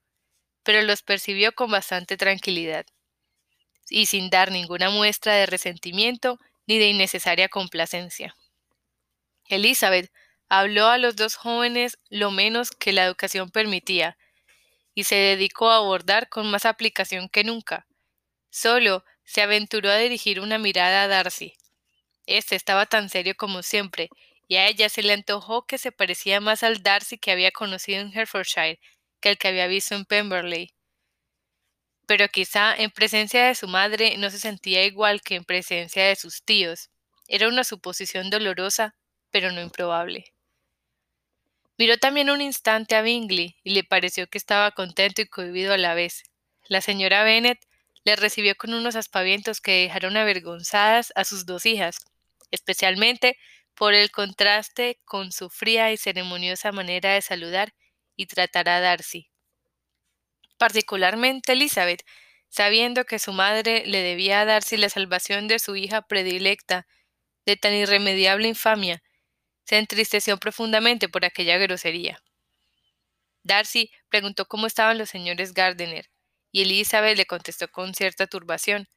pero 0.63 0.81
los 0.83 1.03
percibió 1.03 1.57
con 1.57 1.73
bastante 1.73 2.17
tranquilidad, 2.17 2.87
y 3.91 4.07
sin 4.07 4.31
dar 4.31 4.53
ninguna 4.53 4.91
muestra 4.91 5.35
de 5.35 5.47
resentimiento 5.47 6.39
ni 6.67 6.79
de 6.79 6.89
innecesaria 6.89 7.49
complacencia. 7.49 8.37
Elizabeth 9.47 10.11
habló 10.49 10.87
a 10.89 10.99
los 10.99 11.17
dos 11.17 11.37
jóvenes 11.37 11.99
lo 12.09 12.31
menos 12.31 12.71
que 12.71 12.93
la 12.93 13.05
educación 13.05 13.51
permitía, 13.51 14.19
y 14.95 15.05
se 15.05 15.17
dedicó 15.17 15.71
a 15.71 15.77
abordar 15.77 16.29
con 16.29 16.51
más 16.51 16.67
aplicación 16.67 17.29
que 17.29 17.45
nunca. 17.45 17.87
Solo 18.51 19.05
se 19.25 19.43
aventuró 19.43 19.91
a 19.91 19.97
dirigir 19.97 20.41
una 20.41 20.59
mirada 20.59 21.05
a 21.05 21.09
Darcy. 21.09 21.55
Este 22.27 22.55
estaba 22.55 22.87
tan 22.87 23.09
serio 23.09 23.35
como 23.37 23.63
siempre, 23.63 24.11
y 24.49 24.57
a 24.57 24.69
ella 24.69 24.89
se 24.89 25.03
le 25.03 25.15
antojó 25.15 25.67
que 25.67 25.79
se 25.79 25.93
parecía 25.93 26.41
más 26.41 26.63
al 26.63 26.83
Darcy 26.83 27.17
que 27.19 27.33
había 27.33 27.51
conocido 27.51 28.01
en 28.01 28.13
Hertfordshire 28.13 28.81
que 29.21 29.31
el 29.31 29.39
que 29.39 29.49
había 29.49 29.67
visto 29.69 29.95
en 29.95 30.05
Pemberley. 30.05 30.75
Pero 32.07 32.29
quizá 32.29 32.75
en 32.77 32.91
presencia 32.91 33.47
de 33.47 33.55
su 33.55 33.69
madre 33.69 34.17
no 34.19 34.31
se 34.31 34.39
sentía 34.39 34.85
igual 34.85 35.23
que 35.23 35.37
en 35.37 35.45
presencia 35.45 36.07
de 36.07 36.17
sus 36.17 36.43
tíos. 36.43 36.91
Era 37.29 37.49
una 37.49 37.65
suposición 37.65 38.31
dolorosa, 38.31 38.95
pero 39.31 39.53
no 39.53 39.61
improbable. 39.61 40.33
Miró 41.79 41.97
también 41.99 42.31
un 42.31 42.41
instante 42.41 42.95
a 42.95 43.03
Bingley 43.03 43.57
y 43.65 43.75
le 43.75 43.83
pareció 43.83 44.29
que 44.29 44.39
estaba 44.39 44.71
contento 44.71 45.23
y 45.23 45.27
cohibido 45.27 45.73
a 45.73 45.79
la 45.79 45.95
vez. 45.95 46.23
La 46.69 46.81
señora 46.81 47.25
Bennet 47.25 47.59
le 48.05 48.15
recibió 48.15 48.55
con 48.57 48.75
unos 48.75 48.95
aspavientos 48.95 49.61
que 49.61 49.83
dejaron 49.83 50.17
avergonzadas 50.17 51.13
a 51.17 51.25
sus 51.25 51.47
dos 51.47 51.67
hijas, 51.67 51.97
especialmente 52.51 53.37
por 53.75 53.95
el 53.95 54.11
contraste 54.13 55.01
con 55.05 55.33
su 55.33 55.51
fría 55.51 55.91
y 55.93 55.97
ceremoniosa 55.97 56.73
manera 56.73 57.15
de 57.15 57.23
saludar 57.23 57.75
y 58.17 58.27
tratar 58.27 58.69
a 58.69 58.81
Darcy. 58.81 59.32
Particularmente 60.63 61.55
Elizabeth, 61.55 62.05
sabiendo 62.49 63.05
que 63.05 63.19
su 63.19 63.33
madre 63.33 63.83
le 63.85 63.99
debía 64.01 64.41
a 64.41 64.45
Darcy 64.45 64.77
la 64.77 64.91
salvación 64.91 65.49
de 65.49 65.59
su 65.59 65.75
hija 65.75 66.03
predilecta 66.03 66.87
de 67.45 67.57
tan 67.57 67.75
irremediable 67.75 68.47
infamia, 68.47 69.03
se 69.65 69.79
entristeció 69.79 70.37
profundamente 70.37 71.09
por 71.09 71.25
aquella 71.25 71.59
grosería. 71.59 72.23
Darcy 73.43 73.91
preguntó 74.09 74.47
cómo 74.47 74.69
estaban 74.69 74.99
los 74.99 75.11
señores 75.11 75.53
Gardiner, 75.53 76.09
y 76.53 76.63
Elizabeth 76.63 77.17
le 77.17 77.27
contestó 77.27 77.67
con 77.67 77.93
cierta 77.93 78.29
turbación. 78.29 78.89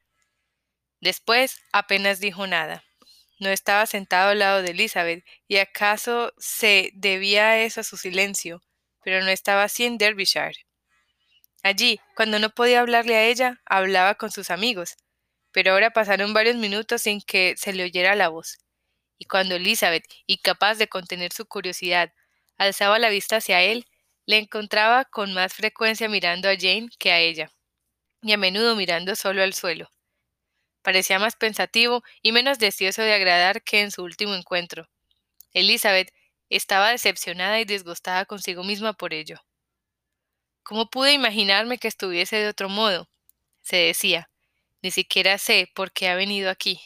Después 1.01 1.63
apenas 1.71 2.19
dijo 2.19 2.45
nada. 2.45 2.83
No 3.39 3.49
estaba 3.49 3.87
sentado 3.87 4.29
al 4.29 4.37
lado 4.37 4.61
de 4.61 4.69
Elizabeth, 4.69 5.25
y 5.47 5.57
acaso 5.57 6.31
se 6.37 6.91
debía 6.93 7.59
eso 7.63 7.81
a 7.81 7.83
su 7.83 7.97
silencio, 7.97 8.61
pero 9.03 9.23
no 9.25 9.31
estaba 9.31 9.63
así 9.63 9.83
en 9.83 9.97
Derbyshire. 9.97 10.64
Allí, 11.65 11.99
cuando 12.15 12.39
no 12.39 12.49
podía 12.49 12.79
hablarle 12.79 13.17
a 13.17 13.25
ella, 13.25 13.61
hablaba 13.65 14.15
con 14.15 14.31
sus 14.31 14.51
amigos, 14.51 14.95
pero 15.51 15.73
ahora 15.73 15.91
pasaron 15.91 16.33
varios 16.33 16.57
minutos 16.57 17.01
sin 17.01 17.21
que 17.21 17.55
se 17.57 17.73
le 17.73 17.83
oyera 17.83 18.15
la 18.15 18.29
voz 18.29 18.57
y 19.17 19.25
cuando 19.25 19.55
Elizabeth, 19.55 20.05
incapaz 20.27 20.77
de 20.77 20.87
contener 20.87 21.33
su 21.33 21.45
curiosidad, 21.45 22.13
alzaba 22.57 22.99
la 22.99 23.09
vista 23.09 23.37
hacia 23.37 23.61
él, 23.61 23.85
le 24.25 24.37
encontraba 24.37 25.05
con 25.05 25.33
más 25.33 25.53
frecuencia 25.53 26.09
mirando 26.09 26.49
a 26.49 26.55
Jane 26.55 26.89
que 26.99 27.11
a 27.11 27.19
ella, 27.19 27.51
y 28.21 28.33
a 28.33 28.37
menudo 28.37 28.75
mirando 28.75 29.15
solo 29.15 29.43
al 29.43 29.53
suelo. 29.53 29.89
Parecía 30.83 31.19
más 31.19 31.35
pensativo 31.35 32.03
y 32.21 32.31
menos 32.31 32.59
deseoso 32.59 33.01
de 33.01 33.13
agradar 33.13 33.63
que 33.63 33.81
en 33.81 33.91
su 33.91 34.03
último 34.03 34.35
encuentro. 34.35 34.89
Elizabeth 35.53 36.11
estaba 36.49 36.91
decepcionada 36.91 37.59
y 37.59 37.65
disgustada 37.65 38.25
consigo 38.25 38.63
misma 38.63 38.93
por 38.93 39.13
ello. 39.13 39.44
¿Cómo 40.65 40.89
pude 40.89 41.13
imaginarme 41.13 41.77
que 41.77 41.87
estuviese 41.87 42.37
de 42.37 42.47
otro 42.47 42.69
modo? 42.69 43.07
se 43.61 43.75
decía. 43.75 44.31
Ni 44.81 44.89
siquiera 44.89 45.37
sé 45.37 45.71
por 45.75 45.91
qué 45.91 46.09
ha 46.09 46.15
venido 46.15 46.49
aquí. 46.49 46.81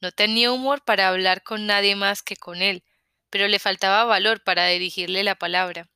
No 0.00 0.12
tenía 0.12 0.52
humor 0.52 0.84
para 0.84 1.08
hablar 1.08 1.42
con 1.42 1.66
nadie 1.66 1.96
más 1.96 2.22
que 2.22 2.36
con 2.36 2.62
él, 2.62 2.84
pero 3.28 3.48
le 3.48 3.58
faltaba 3.58 4.04
valor 4.04 4.44
para 4.44 4.68
dirigirle 4.68 5.24
la 5.24 5.34
palabra. 5.34 5.90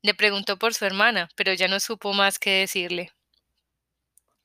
Le 0.00 0.14
preguntó 0.14 0.58
por 0.58 0.72
su 0.72 0.86
hermana, 0.86 1.28
pero 1.36 1.52
ya 1.52 1.68
no 1.68 1.78
supo 1.78 2.14
más 2.14 2.38
que 2.38 2.50
decirle. 2.60 3.12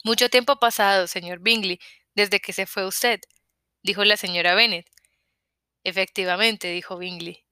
Mucho 0.03 0.29
tiempo 0.29 0.51
ha 0.51 0.59
pasado, 0.59 1.07
señor 1.07 1.39
Bingley, 1.39 1.79
desde 2.13 2.41
que 2.41 2.51
se 2.51 2.65
fue 2.65 2.85
usted, 2.85 3.21
dijo 3.83 4.03
la 4.03 4.17
señora 4.17 4.53
Bennet. 4.53 4.85
Efectivamente, 5.85 6.71
dijo 6.71 6.97
Bingley. 6.97 7.45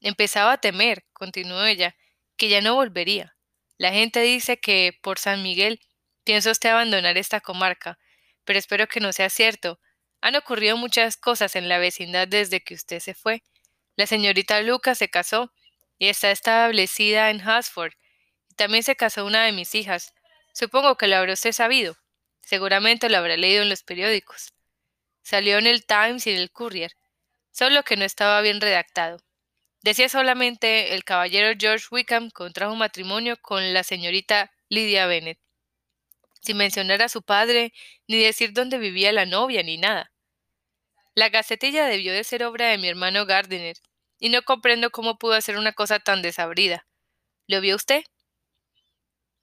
Empezaba 0.00 0.52
a 0.52 0.58
temer, 0.58 1.04
continuó 1.12 1.64
ella, 1.64 1.94
que 2.42 2.48
ya 2.48 2.60
no 2.60 2.74
volvería. 2.74 3.36
La 3.78 3.92
gente 3.92 4.18
dice 4.18 4.58
que, 4.58 4.98
por 5.00 5.20
San 5.20 5.44
Miguel, 5.44 5.78
piensa 6.24 6.50
usted 6.50 6.70
abandonar 6.70 7.16
esta 7.16 7.40
comarca, 7.40 8.00
pero 8.42 8.58
espero 8.58 8.88
que 8.88 8.98
no 8.98 9.12
sea 9.12 9.30
cierto, 9.30 9.78
han 10.20 10.34
ocurrido 10.34 10.76
muchas 10.76 11.16
cosas 11.16 11.54
en 11.54 11.68
la 11.68 11.78
vecindad 11.78 12.26
desde 12.26 12.60
que 12.60 12.74
usted 12.74 12.98
se 12.98 13.14
fue. 13.14 13.44
La 13.94 14.08
señorita 14.08 14.60
Lucas 14.60 14.98
se 14.98 15.08
casó 15.08 15.52
y 15.98 16.08
está 16.08 16.32
establecida 16.32 17.30
en 17.30 17.48
Hasford. 17.48 17.92
También 18.56 18.82
se 18.82 18.96
casó 18.96 19.24
una 19.24 19.44
de 19.44 19.52
mis 19.52 19.76
hijas. 19.76 20.12
Supongo 20.52 20.96
que 20.96 21.06
lo 21.06 21.18
habrá 21.18 21.34
usted 21.34 21.52
sabido. 21.52 21.96
Seguramente 22.40 23.08
lo 23.08 23.18
habrá 23.18 23.36
leído 23.36 23.62
en 23.62 23.68
los 23.68 23.84
periódicos. 23.84 24.52
Salió 25.22 25.58
en 25.58 25.68
el 25.68 25.86
Times 25.86 26.26
y 26.26 26.30
en 26.30 26.38
el 26.38 26.50
Courier, 26.50 26.90
solo 27.52 27.84
que 27.84 27.96
no 27.96 28.04
estaba 28.04 28.40
bien 28.40 28.60
redactado. 28.60 29.22
Decía 29.82 30.08
solamente 30.08 30.94
el 30.94 31.04
caballero 31.04 31.58
George 31.58 31.86
Wickham 31.90 32.30
contrajo 32.30 32.76
matrimonio 32.76 33.36
con 33.36 33.74
la 33.74 33.82
señorita 33.82 34.52
Lydia 34.68 35.06
Bennet, 35.06 35.38
sin 36.40 36.56
mencionar 36.56 37.02
a 37.02 37.08
su 37.08 37.22
padre, 37.22 37.72
ni 38.06 38.22
decir 38.22 38.52
dónde 38.52 38.78
vivía 38.78 39.12
la 39.12 39.26
novia, 39.26 39.62
ni 39.62 39.78
nada. 39.78 40.12
La 41.14 41.28
gacetilla 41.28 41.86
debió 41.86 42.12
de 42.12 42.24
ser 42.24 42.44
obra 42.44 42.68
de 42.68 42.78
mi 42.78 42.88
hermano 42.88 43.26
Gardiner, 43.26 43.76
y 44.18 44.28
no 44.28 44.42
comprendo 44.42 44.90
cómo 44.90 45.18
pudo 45.18 45.34
hacer 45.34 45.58
una 45.58 45.72
cosa 45.72 45.98
tan 45.98 46.22
desabrida. 46.22 46.86
¿Lo 47.48 47.60
vio 47.60 47.76
usted? 47.76 48.04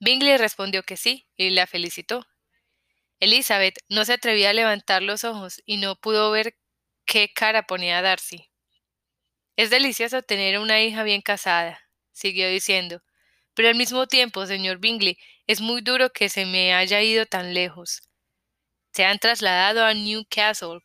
Bingley 0.00 0.38
respondió 0.38 0.82
que 0.82 0.96
sí, 0.96 1.28
y 1.36 1.50
la 1.50 1.66
felicitó. 1.66 2.26
Elizabeth 3.20 3.78
no 3.90 4.06
se 4.06 4.14
atrevía 4.14 4.50
a 4.50 4.54
levantar 4.54 5.02
los 5.02 5.24
ojos 5.24 5.60
y 5.66 5.76
no 5.76 5.96
pudo 5.96 6.30
ver 6.30 6.56
qué 7.04 7.30
cara 7.34 7.66
ponía 7.66 8.00
Darcy. 8.00 8.49
Es 9.60 9.68
delicioso 9.68 10.22
tener 10.22 10.58
una 10.58 10.80
hija 10.80 11.02
bien 11.02 11.20
casada, 11.20 11.82
siguió 12.12 12.48
diciendo, 12.48 13.02
pero 13.52 13.68
al 13.68 13.74
mismo 13.74 14.06
tiempo, 14.06 14.46
señor 14.46 14.78
Bingley, 14.78 15.18
es 15.46 15.60
muy 15.60 15.82
duro 15.82 16.08
que 16.08 16.30
se 16.30 16.46
me 16.46 16.72
haya 16.72 17.02
ido 17.02 17.26
tan 17.26 17.52
lejos. 17.52 18.00
Se 18.94 19.04
han 19.04 19.18
trasladado 19.18 19.84
a 19.84 19.92
Newcastle, 19.92 20.80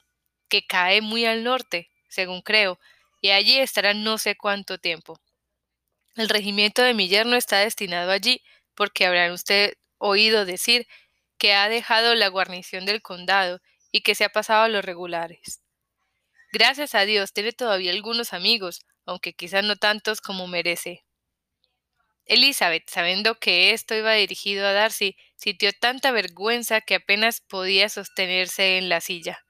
que 0.49 0.67
cae 0.67 0.99
muy 0.99 1.23
al 1.23 1.45
norte, 1.45 1.89
según 2.09 2.41
creo, 2.41 2.77
y 3.21 3.29
allí 3.29 3.59
estará 3.59 3.93
no 3.93 4.17
sé 4.17 4.35
cuánto 4.35 4.77
tiempo. 4.77 5.21
El 6.17 6.27
regimiento 6.27 6.81
de 6.81 6.93
mi 6.93 7.07
yerno 7.07 7.37
está 7.37 7.59
destinado 7.59 8.11
allí, 8.11 8.43
porque 8.75 9.05
habrán 9.05 9.31
usted 9.31 9.75
oído 9.99 10.43
decir 10.43 10.85
que 11.37 11.53
ha 11.53 11.69
dejado 11.69 12.13
la 12.13 12.27
guarnición 12.27 12.85
del 12.85 13.01
condado 13.01 13.61
y 13.93 14.01
que 14.01 14.15
se 14.15 14.25
ha 14.25 14.29
pasado 14.29 14.63
a 14.63 14.67
los 14.67 14.83
regulares. 14.83 15.64
Gracias 16.57 16.95
a 16.95 17.03
Dios 17.03 17.33
tiene 17.33 17.51
todavía 17.51 17.91
algunos 17.91 18.31
amigos, 18.31 18.85
aunque 19.05 19.33
quizás 19.33 19.65
no 19.65 19.75
tantos 19.75 20.21
como 20.21 20.47
merece. 20.47 21.03
Elizabeth, 22.23 22.89
sabiendo 22.89 23.35
que 23.35 23.71
esto 23.71 23.93
iba 23.93 24.13
dirigido 24.13 24.65
a 24.65 24.71
Darcy, 24.71 25.17
sintió 25.35 25.73
tanta 25.73 26.11
vergüenza 26.11 26.79
que 26.79 26.95
apenas 26.95 27.41
podía 27.41 27.89
sostenerse 27.89 28.77
en 28.77 28.87
la 28.87 29.01
silla. 29.01 29.43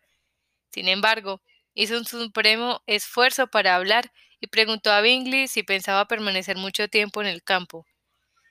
Sin 0.71 0.87
embargo, 0.87 1.43
hizo 1.75 1.95
un 1.95 2.05
supremo 2.05 2.81
esfuerzo 2.87 3.45
para 3.45 3.75
hablar 3.75 4.11
y 4.39 4.47
preguntó 4.47 4.91
a 4.91 5.01
Bingley 5.01 5.47
si 5.47 5.61
pensaba 5.61 6.07
permanecer 6.07 6.57
mucho 6.57 6.87
tiempo 6.87 7.21
en 7.21 7.27
el 7.27 7.43
campo. 7.43 7.85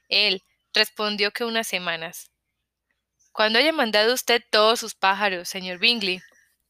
Él 0.08 0.44
respondió 0.73 1.32
que 1.32 1.42
unas 1.42 1.66
semanas. 1.66 2.30
Cuando 3.32 3.58
haya 3.58 3.73
mandado 3.73 4.14
usted 4.14 4.44
todos 4.52 4.78
sus 4.78 4.94
pájaros, 4.94 5.49
señor 5.49 5.80
Bingley, 5.80 6.20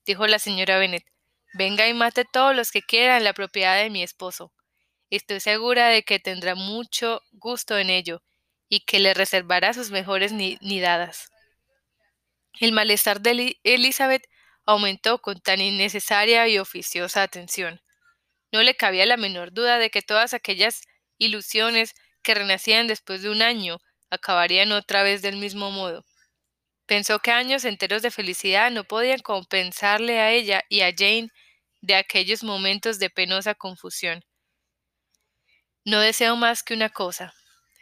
dijo 0.07 0.27
la 0.27 0.39
señora 0.39 0.79
Bennet, 0.79 1.05
venga 1.55 1.89
y 1.89 1.95
mate 1.95 2.25
todos 2.25 2.55
los 2.55 2.71
que 2.71 2.83
quiera 2.83 3.17
en 3.17 3.25
la 3.25 3.33
propiedad 3.33 3.77
de 3.77 3.91
mi 3.91 4.03
esposo. 4.03 4.53
Estoy 5.11 5.41
segura 5.41 5.89
de 5.89 6.03
que 6.03 6.19
tendrá 6.19 6.55
mucho 6.55 7.23
gusto 7.33 7.79
en 7.79 7.91
ello 7.91 8.23
y 8.69 8.81
que 8.81 8.99
le 8.99 9.15
reservará 9.15 9.73
sus 9.73 9.91
mejores 9.91 10.33
nidadas. 10.33 11.31
El 12.61 12.73
malestar 12.73 13.21
de 13.21 13.59
Elizabeth 13.63 14.27
aumentó 14.67 15.21
con 15.21 15.41
tan 15.41 15.61
innecesaria 15.61 16.49
y 16.49 16.59
oficiosa 16.59 17.23
atención. 17.23 17.81
No 18.53 18.63
le 18.63 18.75
cabía 18.75 19.07
la 19.07 19.17
menor 19.17 19.53
duda 19.53 19.79
de 19.79 19.91
que 19.91 20.03
todas 20.03 20.35
aquellas 20.35 20.83
ilusiones 21.19 21.95
que 22.23 22.35
renacían 22.35 22.87
después 22.87 23.23
de 23.23 23.31
un 23.31 23.43
año 23.43 23.79
acabarían 24.11 24.73
otra 24.73 25.03
vez 25.03 25.23
del 25.23 25.37
mismo 25.37 25.71
modo. 25.71 26.05
Pensó 26.87 27.19
que 27.19 27.31
años 27.31 27.65
enteros 27.65 28.03
de 28.03 28.11
felicidad 28.11 28.71
no 28.71 28.85
podían 28.85 29.21
compensarle 29.21 30.21
a 30.21 30.33
ella 30.33 30.65
y 30.69 30.83
a 30.83 30.93
Jane 30.97 31.31
de 31.85 31.97
aquellos 31.97 32.43
momentos 32.43 32.99
de 32.99 33.11
penosa 33.11 33.55
confusión. 33.55 34.25
No 35.85 36.01
deseo 36.01 36.35
más 36.35 36.63
que 36.63 36.73
una 36.73 36.89
cosa, 36.89 37.35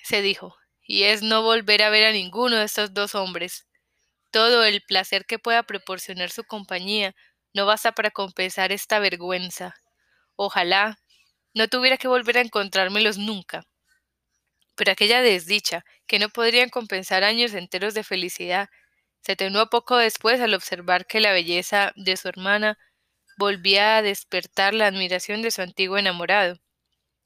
se 0.02 0.22
dijo, 0.22 0.56
y 0.82 1.04
es 1.04 1.22
no 1.22 1.42
volver 1.42 1.84
a 1.84 1.90
ver 1.90 2.06
a 2.06 2.12
ninguno 2.12 2.56
de 2.56 2.64
estos 2.64 2.92
dos 2.92 3.14
hombres. 3.14 3.68
Todo 4.32 4.64
el 4.64 4.82
placer 4.82 5.24
que 5.24 5.38
pueda 5.38 5.62
proporcionar 5.62 6.30
su 6.30 6.42
compañía 6.42 7.14
no 7.54 7.64
basta 7.64 7.92
para 7.92 8.10
compensar 8.10 8.72
esta 8.72 8.98
vergüenza. 8.98 9.76
Ojalá 10.34 10.98
no 11.54 11.68
tuviera 11.68 11.96
que 11.96 12.08
volver 12.08 12.38
a 12.38 12.40
encontrármelos 12.40 13.18
nunca. 13.18 13.62
Pero 14.74 14.90
aquella 14.90 15.22
desdicha, 15.22 15.84
que 16.08 16.18
no 16.18 16.28
podrían 16.28 16.70
compensar 16.70 17.22
años 17.22 17.54
enteros 17.54 17.94
de 17.94 18.02
felicidad, 18.02 18.68
se 19.20 19.32
atenuó 19.32 19.70
poco 19.70 19.96
después 19.96 20.40
al 20.40 20.54
observar 20.54 21.06
que 21.06 21.20
la 21.20 21.30
belleza 21.30 21.92
de 21.94 22.16
su 22.16 22.26
hermana 22.26 22.78
volvía 23.42 23.96
a 23.96 24.02
despertar 24.02 24.72
la 24.72 24.86
admiración 24.86 25.42
de 25.42 25.50
su 25.50 25.62
antiguo 25.62 25.98
enamorado. 25.98 26.60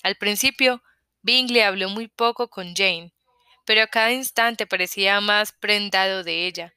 Al 0.02 0.16
principio, 0.16 0.82
Bingley 1.22 1.60
habló 1.60 1.90
muy 1.90 2.08
poco 2.08 2.48
con 2.48 2.74
Jane, 2.74 3.12
pero 3.66 3.82
a 3.82 3.86
cada 3.86 4.12
instante 4.12 4.66
parecía 4.66 5.20
más 5.20 5.52
prendado 5.52 6.24
de 6.24 6.46
ella. 6.46 6.74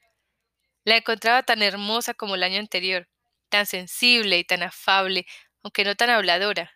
La 0.83 0.97
encontraba 0.97 1.43
tan 1.43 1.61
hermosa 1.63 2.13
como 2.13 2.35
el 2.35 2.43
año 2.43 2.59
anterior, 2.59 3.07
tan 3.49 3.65
sensible 3.65 4.37
y 4.37 4.43
tan 4.43 4.63
afable, 4.63 5.25
aunque 5.63 5.85
no 5.85 5.95
tan 5.95 6.09
habladora. 6.09 6.71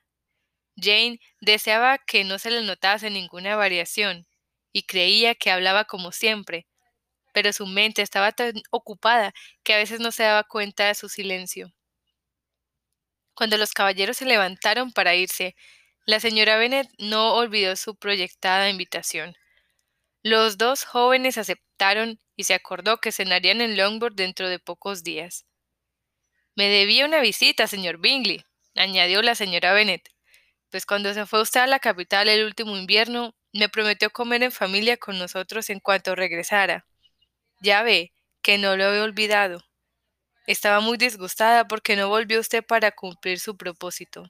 Jane 0.77 1.20
deseaba 1.41 1.98
que 1.98 2.24
no 2.24 2.39
se 2.39 2.50
le 2.50 2.62
notase 2.62 3.10
ninguna 3.10 3.55
variación, 3.58 4.25
y 4.72 4.84
creía 4.84 5.36
que 5.36 5.51
hablaba 5.51 5.86
como 5.86 6.12
siempre, 6.12 6.67
pero 7.34 7.51
su 7.53 7.67
mente 7.67 8.01
estaba 8.01 8.32
tan 8.32 8.53
ocupada 8.72 9.34
que 9.63 9.74
a 9.74 9.77
veces 9.77 10.00
no 10.00 10.12
se 10.12 10.24
daba 10.24 10.43
cuenta 10.43 10.88
de 10.88 10.96
su 10.96 11.10
silencio. 11.10 11.74
Cuando 13.36 13.58
los 13.58 13.74
caballeros 13.74 14.18
se 14.18 14.25
levantaron 14.25 14.92
para 14.92 15.16
irse, 15.16 15.56
la 16.06 16.20
señora 16.20 16.58
Bennet 16.58 16.90
no 16.98 17.34
olvidó 17.36 17.75
su 17.75 17.96
proyectada 17.96 18.70
invitación. 18.70 19.36
Los 20.24 20.58
dos 20.58 20.86
jóvenes 20.86 21.38
aceptaron 21.38 22.20
y 22.36 22.46
se 22.46 22.54
acordó 22.54 23.00
que 23.00 23.12
cenarían 23.12 23.62
en 23.62 23.78
Longbourn 23.78 24.16
dentro 24.16 24.50
de 24.50 24.60
pocos 24.60 25.04
días. 25.04 25.46
Me 26.56 26.68
debía 26.70 27.06
una 27.06 27.22
visita, 27.22 27.68
señor 27.68 28.00
Bingley, 28.00 28.44
añadió 28.75 29.22
la 29.22 29.36
señora 29.36 29.74
Bennet, 29.74 30.10
pues 30.70 30.86
cuando 30.86 31.13
se 31.13 31.25
fue 31.25 31.42
usted 31.42 31.62
a 31.62 31.68
la 31.68 31.80
capital 31.80 32.28
el 32.30 32.46
último 32.46 32.78
invierno, 32.78 33.36
me 33.54 33.70
prometió 33.70 34.10
comer 34.12 34.44
en 34.44 34.52
familia 34.52 34.98
con 34.98 35.20
nosotros 35.20 35.70
en 35.70 35.80
cuanto 35.80 36.16
regresara. 36.16 36.86
Ya 37.62 37.84
ve 37.84 38.13
que 38.42 38.58
no 38.58 38.75
lo 38.75 38.94
he 38.94 39.02
olvidado. 39.02 39.63
Estaba 40.45 40.79
muy 40.79 40.97
disgustada 40.97 41.67
porque 41.67 41.95
no 41.95 42.09
volvió 42.09 42.39
usted 42.39 42.63
para 42.63 42.91
cumplir 42.91 43.39
su 43.39 43.55
propósito. 43.55 44.29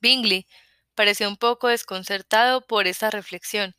Bingley 0.00 0.46
pareció 0.94 1.28
un 1.28 1.36
poco 1.36 1.68
desconcertado 1.68 2.66
por 2.66 2.86
esta 2.86 3.10
reflexión 3.10 3.74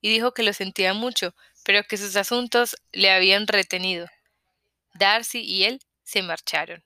y 0.00 0.10
dijo 0.10 0.32
que 0.32 0.42
lo 0.42 0.52
sentía 0.52 0.94
mucho, 0.94 1.34
pero 1.64 1.82
que 1.84 1.96
sus 1.96 2.16
asuntos 2.16 2.76
le 2.92 3.10
habían 3.10 3.46
retenido. 3.46 4.06
Darcy 4.94 5.40
y 5.40 5.64
él 5.64 5.80
se 6.02 6.22
marcharon. 6.22 6.84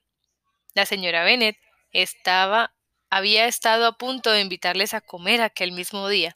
La 0.73 0.85
señora 0.85 1.23
Bennet 1.23 1.57
estaba 1.91 2.73
había 3.09 3.47
estado 3.47 3.87
a 3.87 3.97
punto 3.97 4.31
de 4.31 4.41
invitarles 4.41 4.93
a 4.93 5.01
comer 5.01 5.41
aquel 5.41 5.71
mismo 5.71 6.07
día, 6.07 6.35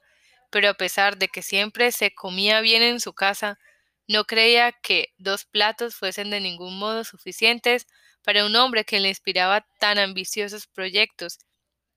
pero 0.50 0.70
a 0.70 0.74
pesar 0.74 1.18
de 1.18 1.28
que 1.28 1.44
siempre 1.44 1.92
se 1.92 2.14
comía 2.16 2.62
bien 2.62 2.82
en 2.82 3.00
su 3.00 3.14
casa, 3.14 3.60
no 4.08 4.26
creía 4.26 4.72
que 4.72 5.14
dos 5.18 5.46
platos 5.46 5.96
fuesen 5.96 6.30
de 6.30 6.40
ningún 6.42 6.78
modo 6.80 7.04
suficientes 7.04 7.88
para 8.24 8.46
un 8.46 8.56
hombre 8.56 8.86
que 8.86 9.00
le 9.00 9.10
inspiraba 9.10 9.66
tan 9.80 9.98
ambiciosos 10.00 10.68
proyectos 10.68 11.40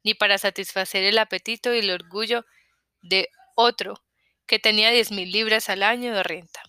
ni 0.05 0.14
para 0.14 0.38
satisfacer 0.38 1.05
el 1.05 1.19
apetito 1.19 1.75
y 1.75 1.81
el 1.81 1.90
orgullo 1.90 2.45
de 3.03 3.29
otro 3.57 3.95
que 4.47 4.59
tenía 4.59 4.90
diez 4.90 5.11
mil 5.12 5.31
libras 5.33 5.69
al 5.71 5.83
año 5.83 6.14
de 6.14 6.23
renta. 6.23 6.62